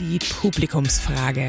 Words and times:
Die 0.00 0.20
Publikumsfrage. 0.40 1.48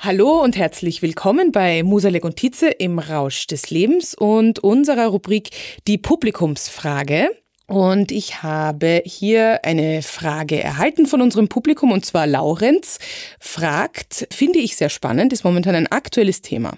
Hallo 0.00 0.42
und 0.42 0.54
herzlich 0.54 1.00
willkommen 1.00 1.50
bei 1.50 1.82
Musalek 1.82 2.26
und 2.26 2.36
Tietze 2.36 2.68
im 2.68 2.98
Rausch 2.98 3.46
des 3.46 3.70
Lebens 3.70 4.14
und 4.14 4.58
unserer 4.58 5.06
Rubrik 5.06 5.48
Die 5.86 5.96
Publikumsfrage. 5.96 7.30
Und 7.68 8.12
ich 8.12 8.42
habe 8.42 9.02
hier 9.06 9.64
eine 9.64 10.02
Frage 10.02 10.62
erhalten 10.62 11.06
von 11.06 11.22
unserem 11.22 11.48
Publikum 11.48 11.90
und 11.90 12.04
zwar 12.04 12.26
Laurenz 12.26 12.98
fragt, 13.40 14.28
finde 14.30 14.58
ich 14.58 14.76
sehr 14.76 14.90
spannend, 14.90 15.32
ist 15.32 15.44
momentan 15.44 15.74
ein 15.74 15.86
aktuelles 15.86 16.42
Thema. 16.42 16.76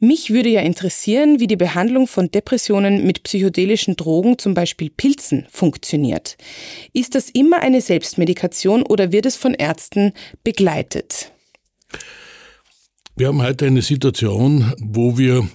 Mich 0.00 0.30
würde 0.30 0.48
ja 0.48 0.60
interessieren, 0.60 1.40
wie 1.40 1.48
die 1.48 1.56
Behandlung 1.56 2.06
von 2.06 2.30
Depressionen 2.30 3.04
mit 3.04 3.24
psychedelischen 3.24 3.96
Drogen, 3.96 4.38
zum 4.38 4.54
Beispiel 4.54 4.90
Pilzen, 4.90 5.46
funktioniert. 5.50 6.36
Ist 6.92 7.16
das 7.16 7.30
immer 7.30 7.62
eine 7.62 7.80
Selbstmedikation 7.80 8.84
oder 8.84 9.10
wird 9.10 9.26
es 9.26 9.34
von 9.34 9.54
Ärzten 9.54 10.12
begleitet? 10.44 11.32
Wir 13.16 13.26
haben 13.26 13.42
heute 13.42 13.66
eine 13.66 13.82
Situation, 13.82 14.72
wo 14.78 15.18
wir 15.18 15.48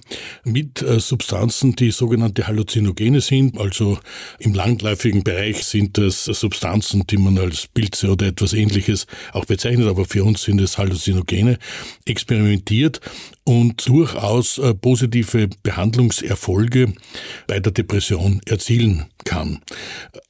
mit 0.44 0.82
äh, 0.82 1.00
Substanzen, 1.00 1.74
die 1.74 1.92
sogenannte 1.92 2.46
Halluzinogene 2.46 3.22
sind, 3.22 3.56
also 3.56 3.98
im 4.38 4.52
langläufigen 4.52 5.24
Bereich 5.24 5.64
sind 5.64 5.96
das 5.96 6.24
Substanzen, 6.26 7.06
die 7.06 7.16
man 7.16 7.38
als 7.38 7.66
Pilze 7.68 8.10
oder 8.10 8.26
etwas 8.26 8.52
ähnliches 8.52 9.06
auch 9.32 9.46
bezeichnet, 9.46 9.88
aber 9.88 10.04
für 10.04 10.24
uns 10.24 10.42
sind 10.42 10.60
es 10.60 10.76
Halluzinogene, 10.76 11.58
experimentiert 12.04 13.00
und 13.44 13.86
durchaus 13.86 14.58
äh, 14.58 14.74
positive 14.74 15.48
Behandlungserfolge 15.62 16.94
bei 17.46 17.60
der 17.60 17.72
Depression 17.72 18.40
erzielen 18.46 19.04
kann. 19.24 19.60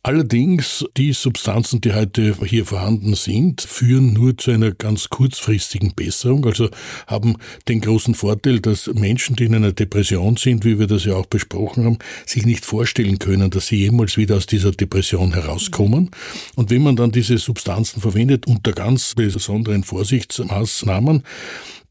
Allerdings, 0.02 0.84
die 0.97 1.12
Substanzen, 1.12 1.80
die 1.80 1.94
heute 1.94 2.36
hier 2.44 2.66
vorhanden 2.66 3.14
sind, 3.14 3.61
führen 3.61 4.12
nur 4.12 4.36
zu 4.36 4.50
einer 4.50 4.72
ganz 4.72 5.08
kurzfristigen 5.11 5.94
Besserung, 5.94 6.44
also 6.44 6.69
haben 7.06 7.36
den 7.69 7.80
großen 7.80 8.14
Vorteil, 8.14 8.61
dass 8.61 8.88
Menschen, 8.88 9.36
die 9.36 9.44
in 9.44 9.55
einer 9.55 9.72
Depression 9.72 10.36
sind, 10.36 10.64
wie 10.64 10.78
wir 10.78 10.86
das 10.86 11.05
ja 11.05 11.14
auch 11.14 11.27
besprochen 11.27 11.84
haben, 11.84 11.98
sich 12.27 12.44
nicht 12.44 12.64
vorstellen 12.64 13.19
können, 13.19 13.50
dass 13.50 13.69
sie 13.69 13.77
jemals 13.77 14.16
wieder 14.16 14.36
aus 14.36 14.47
dieser 14.47 14.72
Depression 14.72 15.33
herauskommen. 15.33 16.10
Und 16.56 16.70
wenn 16.70 16.83
man 16.83 16.97
dann 16.97 17.12
diese 17.12 17.38
Substanzen 17.38 18.00
verwendet 18.00 18.47
unter 18.47 18.72
ganz 18.72 19.14
besonderen 19.14 19.84
Vorsichtsmaßnahmen, 19.84 21.22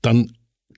dann 0.01 0.33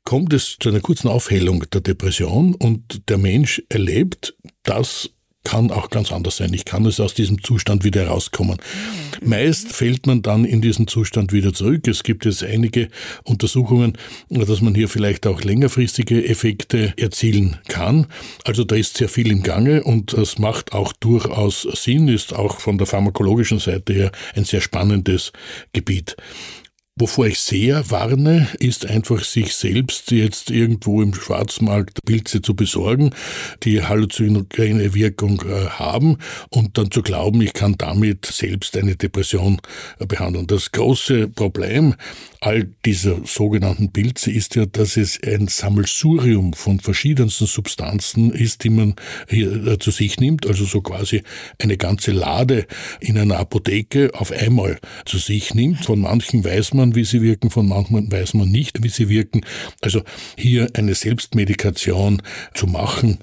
kommt 0.06 0.34
es 0.34 0.58
zu 0.59 0.70
einer 0.70 0.80
kurzen 0.80 1.09
Aufhellung 1.09 1.66
der 1.72 1.81
Depression 1.81 2.56
und 2.56 3.09
der 3.09 3.17
Mensch 3.17 3.61
erlebt, 3.70 4.36
das 4.64 5.09
kann 5.45 5.72
auch 5.72 5.89
ganz 5.89 6.12
anders 6.12 6.38
sein. 6.38 6.53
Ich 6.53 6.66
kann 6.66 6.86
es 6.86 7.00
aus 7.00 7.14
diesem 7.14 7.42
Zustand 7.42 7.84
wieder 7.84 8.02
herauskommen. 8.02 8.58
Meist 9.22 9.72
fällt 9.72 10.08
man 10.08 10.22
dann 10.22 10.44
in 10.44 10.59
diesen 10.59 10.88
Zustand 10.88 11.31
wieder 11.31 11.53
zurück. 11.53 11.88
Es 11.88 12.03
gibt 12.03 12.25
jetzt 12.25 12.44
einige 12.44 12.89
Untersuchungen, 13.23 13.94
dass 14.30 14.62
man 14.62 14.75
hier 14.75 14.89
vielleicht 14.89 15.25
auch 15.28 15.42
längerfristige 15.42 16.28
Effekte 16.28 16.94
erzielen 16.97 17.58
kann. 17.67 18.08
Also 18.44 18.64
da 18.64 18.75
ist 18.75 18.97
sehr 18.97 19.08
viel 19.08 19.31
im 19.31 19.44
Gange 19.44 19.84
und 19.84 20.14
das 20.14 20.40
macht 20.40 20.73
auch 20.73 20.92
durchaus 20.94 21.62
Sinn, 21.62 22.08
ist 22.08 22.34
auch 22.34 22.59
von 22.59 22.78
der 22.78 22.88
pharmakologischen 22.88 23.59
Seite 23.59 23.94
her 23.94 24.12
ein 24.36 24.45
sehr 24.45 24.62
spannendes 24.62 25.31
Gebiet. 25.73 26.17
Wovor 26.97 27.27
ich 27.27 27.39
sehr 27.39 27.91
warne, 27.91 28.47
ist 28.57 28.85
einfach 28.85 29.21
sich 29.21 29.53
selbst 29.53 30.11
jetzt 30.11 30.49
irgendwo 30.49 31.01
im 31.01 31.13
Schwarzmarkt 31.13 32.05
Pilze 32.05 32.41
zu 32.41 32.55
besorgen, 32.55 33.13
die 33.63 33.83
halluzinogene 33.83 34.93
Wirkung 34.93 35.41
äh, 35.41 35.71
haben 35.71 36.19
und 36.51 36.77
dann 36.77 36.91
zu 36.91 37.01
glauben, 37.01 37.41
ich 37.41 37.51
kann 37.51 37.75
damit 37.77 38.25
selbst 38.25 38.77
eine 38.77 38.95
Depression 38.95 39.59
äh, 39.99 40.05
behandeln. 40.05 40.47
Das 40.47 40.71
große 40.71 41.27
Problem 41.27 41.95
all 42.45 42.69
dieser 42.85 43.25
sogenannten 43.25 43.91
Pilze 43.91 44.31
ist 44.31 44.55
ja, 44.55 44.66
dass 44.66 44.97
es 44.97 45.19
ein 45.22 45.47
Sammelsurium 45.47 46.53
von 46.53 46.79
verschiedensten 46.79 47.47
Substanzen 47.47 48.31
ist, 48.31 48.63
die 48.63 48.69
man 48.69 48.95
hier 49.28 49.67
äh, 49.67 49.79
zu 49.79 49.91
sich 49.91 50.19
nimmt, 50.19 50.45
also 50.45 50.63
so 50.63 50.79
quasi 50.81 51.23
eine 51.59 51.75
ganze 51.75 52.11
Lade 52.11 52.67
in 53.01 53.17
einer 53.17 53.39
Apotheke 53.39 54.11
auf 54.13 54.31
einmal 54.31 54.79
zu 55.05 55.17
sich 55.17 55.55
nimmt. 55.55 55.85
Von 55.85 56.01
manchen 56.01 56.45
weiß 56.45 56.73
man, 56.75 56.84
man, 56.85 56.96
wie 56.96 57.03
sie 57.03 57.22
wirken, 57.22 57.50
von 57.50 57.68
manchen 57.68 58.12
weiß 58.12 58.34
man 58.35 58.50
nicht, 58.50 58.84
wie 58.84 58.90
sie 58.90 59.09
wirken. 59.09 59.41
Also 59.81 60.01
hier 60.38 60.68
eine 60.73 60.96
Selbstmedikation 60.96 62.22
zu 62.53 62.68
machen, 62.68 63.19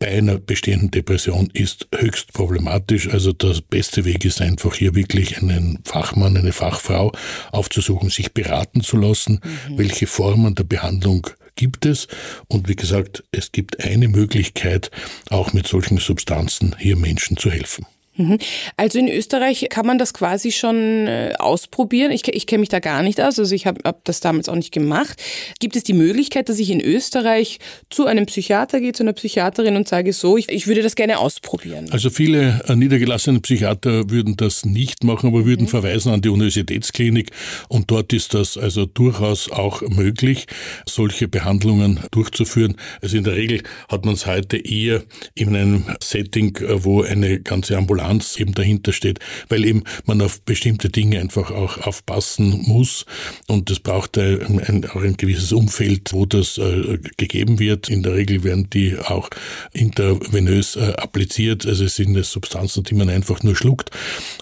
bei 0.00 0.08
einer 0.08 0.38
bestehenden 0.38 0.90
Depression 0.90 1.48
ist 1.52 1.86
höchst 1.94 2.32
problematisch. 2.32 3.08
Also 3.08 3.32
der 3.32 3.54
beste 3.70 4.04
Weg 4.04 4.24
ist 4.24 4.40
einfach 4.40 4.74
hier 4.74 4.96
wirklich 4.96 5.38
einen 5.38 5.78
Fachmann, 5.84 6.36
eine 6.36 6.52
Fachfrau 6.52 7.12
aufzusuchen, 7.52 8.10
sich 8.10 8.32
beraten 8.32 8.80
zu 8.80 8.96
lassen, 8.96 9.40
mhm. 9.68 9.78
welche 9.78 10.08
Formen 10.08 10.56
der 10.56 10.64
Behandlung 10.64 11.28
gibt 11.54 11.86
es. 11.86 12.08
Und 12.48 12.68
wie 12.68 12.76
gesagt, 12.76 13.22
es 13.30 13.52
gibt 13.52 13.82
eine 13.84 14.08
Möglichkeit, 14.08 14.90
auch 15.30 15.52
mit 15.52 15.68
solchen 15.68 15.98
Substanzen 15.98 16.74
hier 16.78 16.96
Menschen 16.96 17.36
zu 17.36 17.50
helfen. 17.50 17.86
Mhm. 18.16 18.38
Also 18.76 18.98
in 18.98 19.08
Österreich 19.08 19.66
kann 19.70 19.86
man 19.86 19.98
das 19.98 20.14
quasi 20.14 20.52
schon 20.52 21.06
äh, 21.06 21.34
ausprobieren. 21.38 22.10
Ich, 22.10 22.26
ich 22.28 22.46
kenne 22.46 22.60
mich 22.60 22.68
da 22.68 22.80
gar 22.80 23.02
nicht 23.02 23.20
aus, 23.20 23.38
also 23.38 23.54
ich 23.54 23.66
habe 23.66 23.80
hab 23.84 24.04
das 24.04 24.20
damals 24.20 24.48
auch 24.48 24.54
nicht 24.54 24.72
gemacht. 24.72 25.22
Gibt 25.60 25.76
es 25.76 25.84
die 25.84 25.92
Möglichkeit, 25.92 26.48
dass 26.48 26.58
ich 26.58 26.70
in 26.70 26.80
Österreich 26.80 27.58
zu 27.90 28.06
einem 28.06 28.26
Psychiater 28.26 28.80
gehe, 28.80 28.92
zu 28.92 29.02
einer 29.02 29.12
Psychiaterin 29.12 29.76
und 29.76 29.88
sage 29.88 30.12
so, 30.12 30.36
ich, 30.36 30.48
ich 30.48 30.66
würde 30.66 30.82
das 30.82 30.96
gerne 30.96 31.18
ausprobieren? 31.18 31.88
Also 31.90 32.10
viele 32.10 32.62
äh, 32.66 32.74
niedergelassene 32.74 33.40
Psychiater 33.40 34.10
würden 34.10 34.36
das 34.36 34.64
nicht 34.64 35.04
machen, 35.04 35.28
aber 35.28 35.44
würden 35.44 35.64
mhm. 35.64 35.70
verweisen 35.70 36.12
an 36.12 36.22
die 36.22 36.30
Universitätsklinik 36.30 37.30
und 37.68 37.90
dort 37.90 38.12
ist 38.12 38.34
das 38.34 38.56
also 38.56 38.86
durchaus 38.86 39.50
auch 39.50 39.82
möglich, 39.82 40.46
solche 40.88 41.28
Behandlungen 41.28 42.00
durchzuführen. 42.10 42.76
Also 43.02 43.16
in 43.16 43.24
der 43.24 43.36
Regel 43.36 43.62
hat 43.88 44.04
man 44.04 44.14
es 44.14 44.26
heute 44.26 44.56
eher 44.56 45.02
in 45.34 45.54
einem 45.54 45.84
Setting, 46.02 46.56
äh, 46.56 46.84
wo 46.84 47.02
eine 47.02 47.40
ganze 47.40 47.76
Ambulanz 47.76 48.05
Toleranz 48.06 48.38
eben 48.38 48.54
dahinter 48.54 48.92
steht, 48.92 49.18
weil 49.48 49.64
eben 49.64 49.82
man 50.04 50.20
auf 50.22 50.40
bestimmte 50.42 50.88
Dinge 50.88 51.20
einfach 51.20 51.50
auch 51.50 51.78
aufpassen 51.78 52.62
muss 52.66 53.04
und 53.46 53.70
es 53.70 53.80
braucht 53.80 54.18
ein, 54.18 54.60
ein, 54.60 54.88
auch 54.90 55.02
ein 55.02 55.16
gewisses 55.16 55.52
Umfeld, 55.52 56.12
wo 56.12 56.26
das 56.26 56.58
äh, 56.58 56.98
gegeben 57.16 57.58
wird. 57.58 57.88
In 57.88 58.02
der 58.02 58.14
Regel 58.14 58.44
werden 58.44 58.70
die 58.70 58.96
auch 58.98 59.28
intravenös 59.72 60.76
äh, 60.76 60.92
appliziert, 60.96 61.66
also 61.66 61.84
es 61.84 61.96
sind 61.96 62.16
Substanzen, 62.24 62.84
die 62.84 62.94
man 62.94 63.08
einfach 63.08 63.42
nur 63.42 63.56
schluckt. 63.56 63.90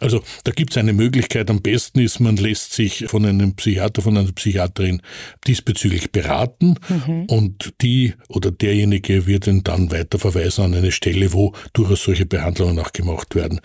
Also 0.00 0.22
da 0.44 0.52
gibt 0.52 0.70
es 0.70 0.76
eine 0.76 0.92
Möglichkeit. 0.92 1.50
Am 1.50 1.62
besten 1.62 2.00
ist, 2.00 2.20
man 2.20 2.36
lässt 2.36 2.72
sich 2.74 3.06
von 3.08 3.24
einem 3.24 3.54
Psychiater, 3.54 4.02
von 4.02 4.16
einer 4.16 4.30
Psychiaterin 4.32 5.00
diesbezüglich 5.46 6.12
beraten 6.12 6.76
mhm. 6.88 7.24
und 7.26 7.74
die 7.80 8.14
oder 8.28 8.50
derjenige 8.50 9.26
wird 9.26 9.44
dann 9.46 9.90
weiter 9.90 10.18
verweisen 10.18 10.64
an 10.64 10.74
eine 10.74 10.92
Stelle, 10.92 11.32
wo 11.32 11.52
durchaus 11.72 12.04
solche 12.04 12.26
Behandlungen 12.26 12.78
auch 12.78 12.92
gemacht 12.92 13.34
werden 13.34 13.53
werden. 13.54 13.60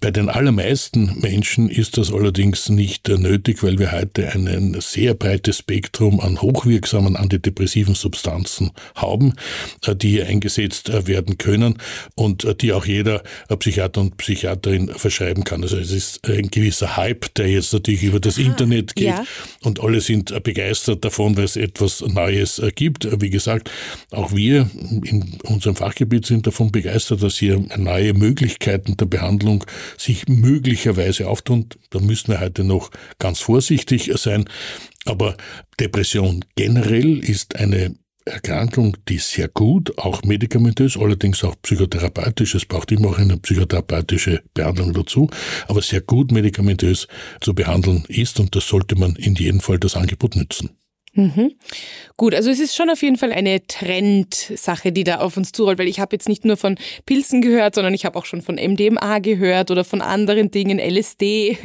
Bei 0.00 0.10
den 0.10 0.28
allermeisten 0.28 1.18
Menschen 1.20 1.68
ist 1.68 1.96
das 1.96 2.12
allerdings 2.12 2.68
nicht 2.68 3.08
nötig, 3.08 3.62
weil 3.62 3.78
wir 3.78 3.92
heute 3.92 4.30
ein 4.32 4.76
sehr 4.80 5.14
breites 5.14 5.58
Spektrum 5.58 6.20
an 6.20 6.40
hochwirksamen 6.42 7.16
antidepressiven 7.16 7.94
Substanzen 7.94 8.72
haben, 8.94 9.34
äh, 9.86 9.96
die 9.96 10.10
hier 10.10 10.26
eingesetzt 10.26 10.90
äh, 10.90 11.06
werden 11.06 11.38
können 11.38 11.78
und 12.14 12.44
äh, 12.44 12.54
die 12.54 12.72
auch 12.72 12.84
jeder 12.84 13.22
Psychiater 13.58 14.02
und 14.02 14.16
Psychiaterin 14.18 14.88
verschreiben 14.90 15.44
kann. 15.44 15.62
Also 15.62 15.78
es 15.78 15.90
ist 15.90 16.28
ein 16.28 16.48
gewisser 16.48 16.96
Hype, 16.96 17.34
der 17.34 17.48
jetzt 17.48 17.72
natürlich 17.72 18.02
über 18.02 18.20
das 18.20 18.38
Aha, 18.38 18.46
Internet 18.46 18.94
geht 18.94 19.06
ja. 19.06 19.24
und 19.62 19.80
alle 19.80 20.00
sind 20.00 20.42
begeistert 20.44 21.04
davon, 21.04 21.36
weil 21.36 21.44
es 21.44 21.56
etwas 21.56 22.02
Neues 22.02 22.60
gibt. 22.74 23.08
Wie 23.20 23.30
gesagt, 23.30 23.70
auch 24.10 24.32
wir 24.32 24.70
in 25.04 25.38
unserem 25.44 25.76
Fachgebiet 25.76 26.26
sind 26.26 26.46
davon 26.46 26.70
begeistert, 26.70 27.22
dass 27.22 27.36
hier 27.36 27.58
neue 27.76 28.14
Möglichkeiten 28.14 28.96
der 28.96 29.06
Behandlung 29.06 29.25
sich 29.98 30.28
möglicherweise 30.28 31.28
auftun. 31.28 31.66
Da 31.90 32.00
müssen 32.00 32.28
wir 32.32 32.40
heute 32.40 32.64
noch 32.64 32.90
ganz 33.18 33.40
vorsichtig 33.40 34.10
sein. 34.16 34.48
Aber 35.04 35.36
Depression 35.78 36.44
generell 36.56 37.18
ist 37.18 37.56
eine 37.56 37.94
Erkrankung, 38.26 38.96
die 39.08 39.18
sehr 39.18 39.46
gut, 39.46 39.96
auch 39.98 40.22
medikamentös, 40.24 40.96
allerdings 40.96 41.44
auch 41.44 41.54
psychotherapeutisch, 41.62 42.56
es 42.56 42.66
braucht 42.66 42.90
immer 42.90 43.10
auch 43.10 43.18
eine 43.18 43.36
psychotherapeutische 43.36 44.42
Behandlung 44.52 44.92
dazu, 44.92 45.30
aber 45.68 45.80
sehr 45.80 46.00
gut 46.00 46.32
medikamentös 46.32 47.06
zu 47.40 47.54
behandeln 47.54 48.04
ist 48.08 48.40
und 48.40 48.56
das 48.56 48.66
sollte 48.66 48.96
man 48.96 49.14
in 49.14 49.36
jedem 49.36 49.60
Fall 49.60 49.78
das 49.78 49.94
Angebot 49.94 50.34
nützen. 50.34 50.70
Mhm. 51.16 51.52
Gut, 52.18 52.34
also 52.34 52.50
es 52.50 52.60
ist 52.60 52.74
schon 52.74 52.88
auf 52.90 53.02
jeden 53.02 53.16
Fall 53.16 53.32
eine 53.32 53.66
Trendsache, 53.66 54.92
die 54.92 55.04
da 55.04 55.18
auf 55.18 55.36
uns 55.36 55.52
zurollt, 55.52 55.78
weil 55.78 55.88
ich 55.88 55.98
habe 55.98 56.14
jetzt 56.14 56.28
nicht 56.28 56.44
nur 56.44 56.56
von 56.56 56.76
Pilzen 57.04 57.42
gehört, 57.42 57.74
sondern 57.74 57.94
ich 57.94 58.04
habe 58.04 58.18
auch 58.18 58.24
schon 58.24 58.42
von 58.42 58.56
MDMA 58.56 59.18
gehört 59.18 59.70
oder 59.70 59.84
von 59.84 60.02
anderen 60.02 60.50
Dingen, 60.50 60.78
LSD. 60.78 61.58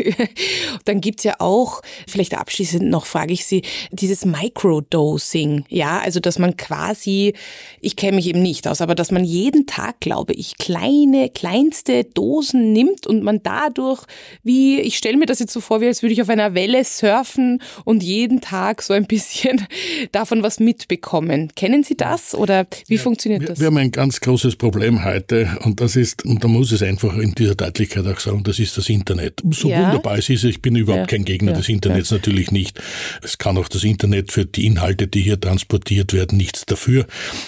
Dann 0.86 1.01
gibt's 1.01 1.24
ja 1.24 1.36
auch, 1.39 1.81
vielleicht 2.07 2.38
abschließend 2.38 2.89
noch 2.89 3.06
frage 3.06 3.33
ich 3.33 3.45
Sie, 3.45 3.62
dieses 3.92 4.25
Microdosing, 4.25 5.65
ja, 5.69 6.00
also 6.00 6.19
dass 6.19 6.39
man 6.39 6.56
quasi, 6.56 7.33
ich 7.81 7.95
kenne 7.98 8.15
mich 8.15 8.27
eben 8.27 8.42
nicht 8.42 8.68
aus, 8.68 8.81
aber 8.81 8.95
dass 8.95 9.12
man 9.12 9.25
jeden 9.25 9.68
Tag, 9.68 10.00
glaube 10.00 10.33
ich, 10.33 10.57
kleine, 10.57 11.30
kleinste 11.30 12.06
Dosen 12.06 12.71
nimmt 12.71 13.06
und 13.06 13.24
man 13.24 13.44
dadurch, 13.44 14.03
wie, 14.44 14.80
ich 14.80 14.98
stelle 14.98 15.18
mir 15.18 15.25
das 15.25 15.39
jetzt 15.39 15.53
so 15.53 15.59
vor, 15.59 15.81
wie 15.81 15.88
als 15.88 16.01
würde 16.01 16.13
ich 16.13 16.21
auf 16.21 16.30
einer 16.30 16.56
Welle 16.56 16.83
surfen 16.83 17.62
und 17.83 18.01
jeden 18.01 18.39
Tag 18.39 18.81
so 18.81 18.94
ein 18.94 19.06
bisschen 19.06 19.40
bisschen 19.41 19.67
davon 20.11 20.43
was 20.43 20.59
mitbekommen. 20.59 21.51
Kennen 21.55 21.83
Sie 21.83 21.95
das 21.95 22.35
oder 22.35 22.67
wie 22.88 22.95
ja, 22.95 23.01
funktioniert 23.01 23.47
das? 23.47 23.59
Wir 23.59 23.67
haben 23.67 23.77
ein 23.77 23.91
ganz 23.91 24.19
großes 24.19 24.55
Problem 24.55 25.03
heute 25.03 25.57
und 25.61 25.81
das 25.81 25.95
ist, 25.95 26.25
und 26.25 26.43
da 26.43 26.47
muss 26.47 26.71
es 26.71 26.81
einfach 26.81 27.17
in 27.17 27.33
dieser 27.33 27.55
Deutlichkeit 27.55 28.05
auch 28.05 28.19
sagen, 28.19 28.43
das 28.43 28.59
ist 28.59 28.77
das 28.77 28.89
Internet. 28.89 29.41
So 29.51 29.69
ja. 29.69 29.85
wunderbar 29.85 30.17
es 30.17 30.29
ist, 30.29 30.43
ich 30.43 30.61
bin 30.61 30.75
überhaupt 30.75 31.11
ja. 31.11 31.17
kein 31.17 31.25
Gegner 31.25 31.53
des 31.53 31.69
Internets, 31.69 32.11
natürlich 32.11 32.51
nicht. 32.51 32.81
Es 33.23 33.38
kann 33.38 33.57
auch 33.57 33.67
das 33.67 33.83
Internet 33.83 34.31
für 34.31 34.45
die 34.45 34.65
Inhalte, 34.65 35.07
die 35.07 35.21
hier 35.21 35.39
transportiert 35.39 36.13
werden, 36.13 36.38
nichts 36.38 36.65
dafür. 36.65 37.05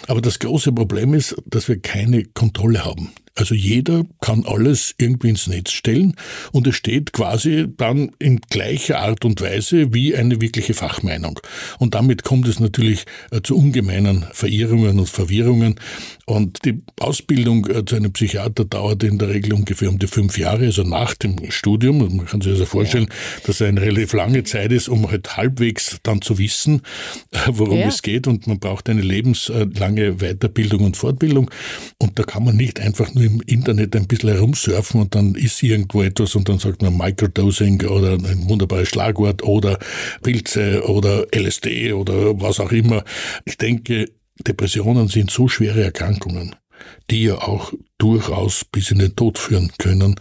Aber 0.08 0.22
das 0.22 0.40
große 0.40 0.72
Problem 0.72 1.14
ist, 1.14 1.36
dass 1.46 1.68
wir 1.68 1.80
keine 1.80 2.26
Kontrolle 2.26 2.86
haben. 2.86 3.12
Also 3.36 3.56
jeder 3.56 4.04
kann 4.22 4.46
alles 4.46 4.94
irgendwie 5.00 5.30
ins 5.30 5.48
Netz 5.48 5.72
stellen 5.72 6.16
und 6.52 6.68
es 6.68 6.76
steht 6.76 7.14
quasi 7.14 7.66
dann 7.78 8.12
in 8.20 8.40
gleicher 8.42 9.00
Art 9.00 9.26
und 9.26 9.42
Weise 9.42 9.92
wie 9.92 10.16
eine 10.16 10.40
wirkliche 10.40 10.76
Fachmeinung. 10.76 11.40
Und 11.80 11.96
damit 11.96 12.24
kommt 12.24 12.48
es 12.48 12.60
natürlich 12.60 13.06
äh, 13.32 13.42
zu 13.42 13.58
ungemeinen 13.58 14.26
Verirrungen 14.34 15.00
und 15.00 15.10
Verwirrungen. 15.10 15.80
Und 16.26 16.64
die 16.64 16.84
Ausbildung 17.00 17.68
äh, 17.72 17.84
zu 17.84 17.96
einem 17.96 18.14
Psychiater 18.14 18.66
dauert 18.66 19.02
in 19.02 19.18
der 19.18 19.30
Regel 19.30 19.54
ungefähr 19.54 19.90
um 19.90 19.98
die 19.98 20.08
fünf 20.08 20.38
Jahre, 20.38 20.66
also 20.66 20.84
nach 20.84 21.16
dem 21.16 21.50
Studium. 21.50 22.02
Und 22.02 22.16
man 22.16 22.28
kann 22.28 22.42
sich 22.42 22.52
also 22.52 22.66
vorstellen, 22.66 23.08
dass 23.48 23.62
es 23.62 23.68
eine 23.68 23.82
relativ 23.82 24.14
lange 24.14 24.44
Zeit 24.44 24.72
ist, 24.72 24.90
um 24.90 25.10
halt 25.10 25.38
halbwegs 25.38 25.98
dann 26.04 26.22
zu 26.22 26.38
wissen, 26.38 26.84
äh, 27.32 27.40
worum 27.48 27.80
ja. 27.80 27.88
es 27.88 28.04
geht. 28.04 28.28
Und 28.28 28.46
man 28.46 28.60
braucht 28.60 28.90
eine 28.90 29.02
lebenslange 29.02 30.18
Weiterbildung 30.20 30.86
und 30.86 30.98
Fortbildung. 30.98 31.50
Und 31.98 32.20
da 32.20 32.24
kann 32.24 32.44
man 32.44 32.56
nicht 32.56 32.80
einfach 32.80 33.12
nur 33.16 33.23
im 33.24 33.42
Internet 33.42 33.96
ein 33.96 34.08
bisschen 34.08 34.30
herumsurfen 34.30 35.02
und 35.02 35.16
dann 35.16 35.36
ist 35.36 35.64
irgendwo 35.64 36.04
etwas 36.04 36.36
und 36.36 36.50
dann 36.50 36.60
sagt 36.60 36.82
man 36.82 36.98
Microdosing 36.98 37.82
oder 37.88 38.14
ein 38.14 38.50
wunderbares 38.50 38.90
Schlagwort 38.90 39.44
oder 39.44 39.80
Pilze 40.22 40.84
oder 40.88 41.26
LSD 41.36 41.94
oder 41.94 42.40
was 42.42 42.60
auch 42.60 42.72
immer. 42.72 43.04
Ich 43.46 43.58
denke, 43.58 44.10
Depressionen 44.48 45.08
sind 45.08 45.32
so 45.32 45.48
schwere 45.48 45.84
Erkrankungen, 45.84 46.56
die 47.14 47.26
ja 47.26 47.36
auch 47.36 47.72
durchaus 48.00 48.66
bis 48.66 48.92
in 48.92 48.98
den 48.98 49.16
Tod 49.16 49.38
führen 49.38 49.72
können, 49.78 50.16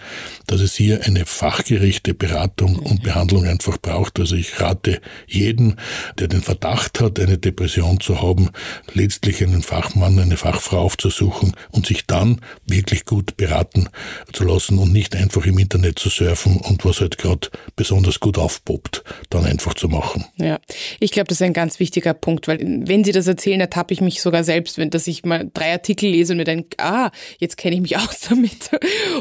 dass 0.46 0.60
es 0.60 0.74
hier 0.74 1.04
eine 1.04 1.24
fachgerechte 1.24 2.14
Beratung 2.14 2.76
und 2.76 3.02
Behandlung 3.02 3.46
einfach 3.46 3.78
braucht. 3.78 4.20
Also 4.20 4.36
ich 4.36 4.60
rate 4.60 5.00
jeden, 5.26 5.76
der 6.18 6.28
den 6.28 6.42
Verdacht 6.42 7.00
hat, 7.00 7.18
eine 7.18 7.38
Depression 7.38 7.98
zu 7.98 8.22
haben, 8.22 8.50
letztlich 8.92 9.42
einen 9.42 9.62
Fachmann, 9.62 10.18
eine 10.18 10.36
Fachfrau 10.36 10.80
aufzusuchen 10.80 11.54
und 11.70 11.86
sich 11.86 12.06
dann 12.06 12.40
wirklich 12.66 13.04
gut 13.04 13.36
beraten 13.36 13.88
zu 14.32 14.44
lassen 14.44 14.78
und 14.78 14.92
nicht 14.92 15.16
einfach 15.16 15.44
im 15.46 15.58
Internet 15.58 15.98
zu 15.98 16.10
surfen 16.10 16.58
und 16.58 16.84
was 16.84 17.00
halt 17.00 17.16
gerade 17.18 17.48
besonders 17.74 18.20
gut 18.20 18.38
aufpoppt, 18.38 19.02
dann 19.30 19.46
einfach 19.46 19.74
zu 19.74 19.88
machen. 19.88 20.26
Ja, 20.36 20.60
ich 21.00 21.10
glaube, 21.10 21.28
das 21.28 21.40
ist 21.40 21.46
ein 21.46 21.54
ganz 21.54 21.80
wichtiger 21.80 22.14
Punkt, 22.14 22.46
weil 22.46 22.60
wenn 22.60 23.02
Sie 23.02 23.12
das 23.12 23.26
erzählen, 23.26 23.60
ertappe 23.60 23.94
ich 23.94 24.02
mich 24.02 24.20
sogar 24.20 24.44
selbst, 24.44 24.78
wenn 24.78 24.90
dass 24.90 25.06
ich 25.06 25.24
mal 25.24 25.50
drei 25.52 25.72
Artikel 25.72 26.10
lese 26.10 26.34
und 26.34 26.36
mir 26.36 26.44
denke, 26.44 26.78
ah, 26.82 27.10
jetzt 27.38 27.56
kenne 27.56 27.76
ich 27.76 27.82
mich 27.82 27.96
aus 27.98 28.20
damit. 28.28 28.70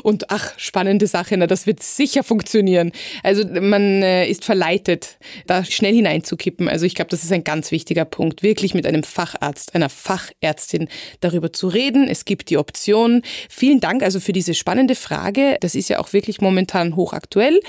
Und 0.04 0.30
ach, 0.30 0.54
spannende 0.58 1.08
Sache, 1.08 1.38
na, 1.38 1.48
das 1.48 1.68
wird 1.68 1.84
sicher 1.84 2.24
funktionieren. 2.24 2.92
Also 3.24 3.46
man 3.46 4.04
äh, 4.04 4.28
ist 4.28 4.46
verleitet, 4.46 5.18
da 5.48 5.63
schnell 5.63 5.94
hineinzukippen. 5.94 6.68
Also 6.68 6.86
ich 6.86 6.96
glaube, 6.96 7.10
das 7.12 7.24
ist 7.24 7.31
ein 7.31 7.44
ganz 7.44 7.72
wichtiger 7.72 8.06
Punkt, 8.06 8.44
wirklich 8.44 8.74
mit 8.74 8.86
einem 8.86 9.04
Facharzt, 9.04 9.75
einer 9.75 9.90
Fachärztin 9.90 10.88
darüber 11.19 11.54
zu 11.54 11.68
reden. 11.68 12.08
Es 12.08 12.25
gibt 12.25 12.50
die 12.50 12.58
Option. 12.58 13.22
Vielen 13.50 13.80
Dank 13.80 14.04
also 14.04 14.19
für 14.19 14.34
diese 14.34 14.54
spannende 14.54 14.96
Frage. 14.96 15.58
Das 15.62 15.75
ist 15.75 15.90
ja 15.90 16.00
auch 16.00 16.13
wirklich 16.13 16.42
momentan 16.42 16.96
hochaktuell. 16.96 17.60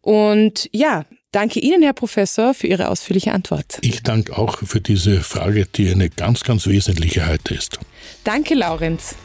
Und 0.00 0.68
ja, 0.72 1.04
Danke 1.36 1.60
Ihnen, 1.60 1.82
Herr 1.82 1.92
Professor, 1.92 2.54
für 2.54 2.66
Ihre 2.66 2.88
ausführliche 2.88 3.32
Antwort. 3.32 3.76
Ich 3.82 4.02
danke 4.02 4.38
auch 4.38 4.56
für 4.56 4.80
diese 4.80 5.20
Frage, 5.20 5.66
die 5.66 5.90
eine 5.90 6.08
ganz, 6.08 6.44
ganz 6.44 6.66
wesentliche 6.66 7.28
heute 7.28 7.52
ist. 7.52 7.78
Danke, 8.24 8.54
Laurenz. 8.54 9.16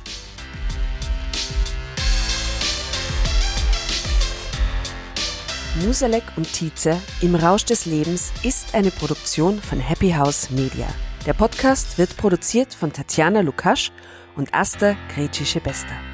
Musalek 5.86 6.24
und 6.36 6.52
Tietze 6.52 6.98
im 7.22 7.34
Rausch 7.34 7.64
des 7.64 7.86
Lebens 7.86 8.34
ist 8.44 8.76
eine 8.76 8.92
Produktion 8.92 9.62
von 9.62 9.80
Happy 9.80 10.12
House 10.12 10.50
Media. 10.50 10.94
Der 11.26 11.32
Podcast 11.32 11.98
wird 11.98 12.18
produziert 12.18 12.74
von 12.74 12.92
Tatjana 12.92 13.40
Lukasch 13.40 13.94
und 14.36 14.54
Asta 14.54 14.98
Gretschi-Bester. 15.16 16.11